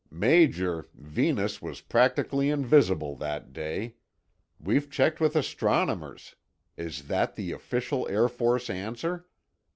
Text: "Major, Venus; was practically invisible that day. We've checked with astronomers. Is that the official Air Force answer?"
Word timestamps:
"Major, 0.09 0.87
Venus; 0.95 1.61
was 1.61 1.81
practically 1.81 2.49
invisible 2.49 3.15
that 3.17 3.53
day. 3.53 3.97
We've 4.59 4.89
checked 4.89 5.19
with 5.21 5.35
astronomers. 5.35 6.33
Is 6.75 7.03
that 7.05 7.35
the 7.35 7.51
official 7.51 8.07
Air 8.09 8.27
Force 8.27 8.71
answer?" 8.71 9.27